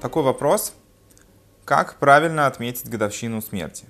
Такой 0.00 0.22
вопрос. 0.22 0.74
Как 1.64 1.96
правильно 1.96 2.46
отметить 2.46 2.88
годовщину 2.88 3.42
смерти? 3.42 3.84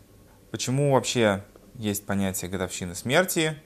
Почему 0.51 0.95
вообще 0.95 1.45
есть 1.75 2.07
понятие 2.07 2.51
годовщины 2.51 2.95
смерти? 2.95 3.63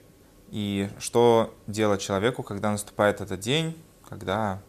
И 0.49 0.89
что 0.99 1.55
делать 1.67 2.01
человеку, 2.01 2.43
когда 2.43 2.71
наступает 2.71 3.21
этот 3.21 3.39
день, 3.39 3.81
когда 4.09 4.61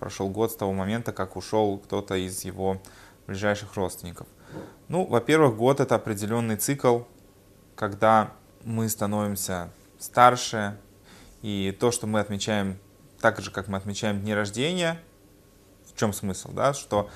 прошел 0.00 0.28
год 0.30 0.50
с 0.50 0.56
того 0.56 0.72
момента, 0.72 1.12
как 1.12 1.36
ушел 1.36 1.78
кто-то 1.78 2.16
из 2.16 2.44
его 2.44 2.82
ближайших 3.28 3.76
родственников? 3.76 4.26
Ну, 4.88 5.06
во-первых, 5.06 5.56
год 5.56 5.78
это 5.78 5.94
определенный 5.94 6.56
цикл, 6.56 7.02
когда 7.76 8.32
мы 8.64 8.88
становимся 8.88 9.70
старше, 10.00 10.76
и 11.40 11.74
то, 11.78 11.92
что 11.92 12.08
мы 12.08 12.18
отмечаем 12.18 12.78
так 13.20 13.40
же, 13.40 13.52
как 13.52 13.68
мы 13.68 13.78
отмечаем 13.78 14.20
дни 14.20 14.34
рождения, 14.34 15.00
в 15.94 15.98
чем 15.98 16.12
смысл, 16.12 16.50
да, 16.52 16.74
что 16.74 17.08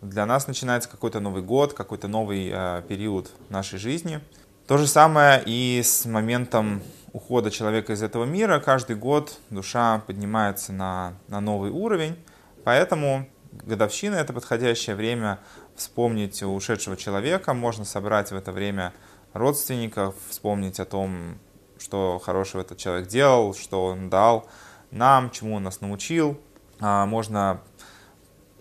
для 0.00 0.26
нас 0.26 0.46
начинается 0.46 0.88
какой-то 0.88 1.20
Новый 1.20 1.42
год, 1.42 1.72
какой-то 1.72 2.08
новый 2.08 2.50
э, 2.52 2.82
период 2.88 3.30
нашей 3.48 3.78
жизни. 3.78 4.20
То 4.66 4.78
же 4.78 4.86
самое 4.86 5.42
и 5.44 5.82
с 5.82 6.04
моментом 6.04 6.82
ухода 7.12 7.50
человека 7.50 7.92
из 7.92 8.02
этого 8.02 8.24
мира. 8.24 8.60
Каждый 8.60 8.96
год 8.96 9.38
душа 9.50 10.02
поднимается 10.06 10.72
на, 10.72 11.14
на 11.28 11.40
новый 11.40 11.70
уровень, 11.70 12.16
поэтому 12.64 13.28
годовщина— 13.52 14.14
это 14.16 14.32
подходящее 14.32 14.96
время 14.96 15.38
вспомнить 15.76 16.42
ушедшего 16.42 16.96
человека, 16.96 17.54
можно 17.54 17.84
собрать 17.84 18.30
в 18.30 18.36
это 18.36 18.52
время 18.52 18.92
родственников, 19.32 20.14
вспомнить 20.28 20.80
о 20.80 20.84
том, 20.84 21.38
что 21.78 22.18
хорошего 22.18 22.62
этот 22.62 22.78
человек 22.78 23.08
делал, 23.08 23.54
что 23.54 23.86
он 23.86 24.08
дал 24.08 24.48
нам, 24.90 25.30
чему 25.30 25.56
он 25.56 25.64
нас 25.64 25.80
научил. 25.80 26.40
А, 26.80 27.06
можно 27.06 27.60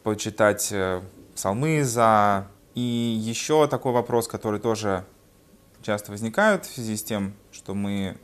почитать 0.03 0.69
э, 0.71 1.01
псалмы 1.35 1.83
за... 1.83 2.47
И 2.75 2.81
еще 2.81 3.67
такой 3.67 3.91
вопрос, 3.91 4.27
который 4.27 4.59
тоже 4.59 5.05
часто 5.83 6.11
возникает 6.11 6.65
в 6.65 6.73
связи 6.73 6.97
с 6.97 7.03
тем, 7.03 7.35
что 7.51 7.75
мы 7.75 8.17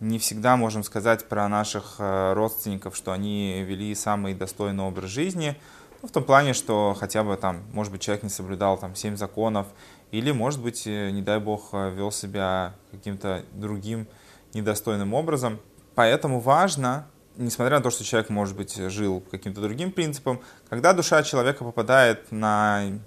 не 0.00 0.18
всегда 0.18 0.56
можем 0.56 0.82
сказать 0.82 1.28
про 1.28 1.48
наших 1.48 1.96
э, 1.98 2.32
родственников, 2.32 2.96
что 2.96 3.12
они 3.12 3.62
вели 3.62 3.94
самый 3.94 4.32
достойный 4.34 4.84
образ 4.84 5.10
жизни. 5.10 5.56
Ну, 6.00 6.08
в 6.08 6.12
том 6.12 6.24
плане, 6.24 6.54
что 6.54 6.96
хотя 6.98 7.22
бы 7.24 7.36
там, 7.36 7.62
может 7.72 7.92
быть, 7.92 8.00
человек 8.00 8.22
не 8.22 8.30
соблюдал 8.30 8.78
там 8.78 8.94
семь 8.94 9.16
законов, 9.16 9.66
или, 10.10 10.32
может 10.32 10.62
быть, 10.62 10.86
э, 10.86 11.10
не 11.10 11.20
дай 11.20 11.38
бог, 11.38 11.72
вел 11.72 12.10
себя 12.10 12.74
каким-то 12.90 13.44
другим 13.52 14.06
недостойным 14.54 15.12
образом. 15.12 15.58
Поэтому 15.94 16.40
важно, 16.40 17.06
несмотря 17.36 17.78
на 17.78 17.82
то, 17.82 17.90
что 17.90 18.04
человек, 18.04 18.30
может 18.30 18.56
быть, 18.56 18.74
жил 18.76 19.22
каким-то 19.30 19.60
другим 19.60 19.92
принципом, 19.92 20.40
когда 20.68 20.92
душа 20.92 21.22
человека 21.22 21.64
попадает 21.64 22.30
на, 22.30 22.98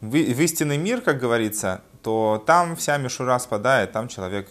в, 0.00 0.14
истинный 0.14 0.78
мир, 0.78 1.00
как 1.00 1.18
говорится, 1.18 1.82
то 2.02 2.42
там 2.46 2.76
вся 2.76 2.98
мишура 2.98 3.38
спадает, 3.38 3.92
там 3.92 4.08
человек 4.08 4.48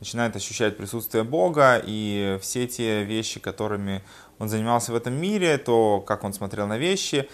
начинает 0.00 0.36
ощущать 0.36 0.76
присутствие 0.76 1.24
Бога, 1.24 1.80
и 1.84 2.38
все 2.42 2.66
те 2.66 3.04
вещи, 3.04 3.40
которыми 3.40 4.02
он 4.38 4.48
занимался 4.48 4.92
в 4.92 4.96
этом 4.96 5.14
мире, 5.14 5.58
то, 5.58 6.00
как 6.00 6.24
он 6.24 6.32
смотрел 6.32 6.66
на 6.66 6.76
вещи, 6.76 7.28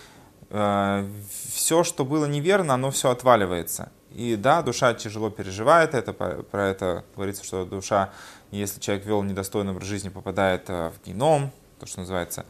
э, 0.51 1.09
все, 1.53 1.83
что 1.83 2.05
было 2.05 2.27
неверно, 2.27 2.75
оно 2.75 2.91
все 2.91 3.11
отваливается. 3.11 3.91
И 4.15 4.37
да, 4.37 4.63
душа 4.63 4.95
тяжело 4.95 5.31
переживает 5.31 5.95
это, 5.95 6.13
про 6.13 6.69
это 6.69 7.05
говорится, 7.15 7.45
что 7.45 7.65
душа, 7.65 8.11
если 8.51 8.81
человек 8.81 9.07
вел 9.07 9.23
недостойный 9.23 9.73
образ 9.73 9.87
жизни, 9.87 10.09
попадает 10.09 10.69
э, 10.69 10.91
в 10.91 11.07
геном, 11.07 11.51
то, 11.81 11.87
что 11.87 12.01
называется 12.01 12.45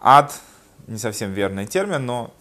ад, 0.00 0.38
не 0.86 0.98
совсем 0.98 1.32
верный 1.32 1.66
термин, 1.66 2.04
но 2.04 2.32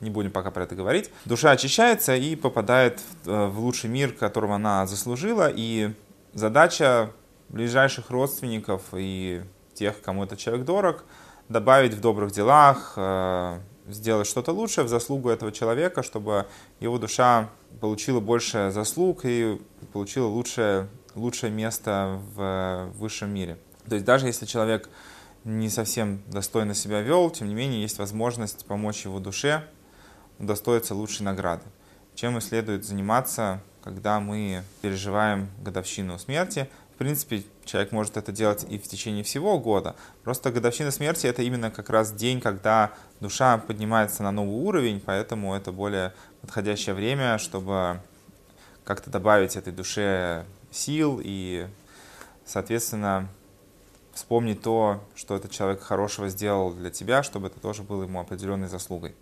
не 0.00 0.10
будем 0.10 0.30
пока 0.32 0.50
про 0.50 0.64
это 0.64 0.74
говорить. 0.74 1.10
Душа 1.24 1.52
очищается 1.52 2.14
и 2.16 2.36
попадает 2.36 3.00
в 3.24 3.30
э, 3.30 3.46
лучший 3.48 3.88
мир, 3.88 4.12
которого 4.12 4.56
она 4.56 4.86
заслужила, 4.86 5.50
и 5.54 5.92
задача 6.34 7.10
ближайших 7.48 8.10
родственников 8.10 8.82
и 8.92 9.42
тех, 9.74 10.00
кому 10.02 10.24
этот 10.24 10.38
человек 10.38 10.64
дорог, 10.64 11.04
добавить 11.48 11.94
в 11.94 12.00
добрых 12.00 12.32
делах, 12.32 12.94
э, 12.96 13.58
сделать 13.88 14.26
что-то 14.26 14.52
лучшее 14.52 14.84
в 14.84 14.88
заслугу 14.88 15.28
этого 15.28 15.52
человека, 15.52 16.02
чтобы 16.02 16.46
его 16.80 16.98
душа 16.98 17.48
получила 17.80 18.20
больше 18.20 18.70
заслуг 18.72 19.20
и 19.24 19.60
получила 19.92 20.26
лучшее, 20.26 20.88
лучшее 21.14 21.50
место 21.50 22.20
в 22.34 22.90
высшем 22.94 23.32
мире. 23.34 23.58
То 23.88 23.94
есть 23.94 24.04
даже 24.06 24.26
если 24.26 24.46
человек 24.46 24.88
не 25.44 25.68
совсем 25.68 26.22
достойно 26.28 26.74
себя 26.74 27.00
вел, 27.00 27.30
тем 27.30 27.48
не 27.48 27.54
менее 27.54 27.82
есть 27.82 27.98
возможность 27.98 28.64
помочь 28.66 29.04
его 29.04 29.18
душе 29.18 29.64
удостоиться 30.38 30.94
лучшей 30.94 31.22
награды. 31.24 31.64
Чем 32.14 32.38
и 32.38 32.40
следует 32.40 32.84
заниматься, 32.84 33.62
когда 33.82 34.20
мы 34.20 34.62
переживаем 34.80 35.48
годовщину 35.62 36.18
смерти– 36.18 36.68
принципе, 37.02 37.42
человек 37.64 37.92
может 37.92 38.16
это 38.16 38.32
делать 38.32 38.64
и 38.68 38.78
в 38.78 38.84
течение 38.84 39.24
всего 39.24 39.58
года. 39.58 39.96
Просто 40.22 40.52
годовщина 40.52 40.90
смерти 40.90 41.26
это 41.26 41.42
именно 41.42 41.70
как 41.70 41.90
раз 41.90 42.12
день, 42.12 42.40
когда 42.40 42.92
душа 43.20 43.58
поднимается 43.58 44.22
на 44.22 44.30
новый 44.30 44.54
уровень, 44.54 45.02
поэтому 45.04 45.54
это 45.54 45.72
более 45.72 46.14
подходящее 46.40 46.94
время, 46.94 47.38
чтобы 47.38 48.00
как-то 48.84 49.10
добавить 49.10 49.56
этой 49.56 49.72
душе 49.72 50.44
сил 50.70 51.20
и, 51.22 51.66
соответственно, 52.44 53.28
вспомнить 54.14 54.62
то, 54.62 55.02
что 55.14 55.34
этот 55.34 55.50
человек 55.50 55.82
хорошего 55.82 56.28
сделал 56.28 56.72
для 56.72 56.90
тебя, 56.90 57.22
чтобы 57.22 57.48
это 57.48 57.58
тоже 57.58 57.82
было 57.82 58.04
ему 58.04 58.20
определенной 58.20 58.68
заслугой. 58.68 59.14